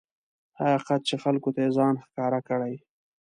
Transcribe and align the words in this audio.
هغه 0.57 0.67
حقیقت 0.75 1.01
چې 1.07 1.15
خلکو 1.23 1.49
ته 1.55 1.59
یې 1.63 1.69
ځان 1.77 1.93
ښکاره 2.05 2.39
کړی. 2.49 2.75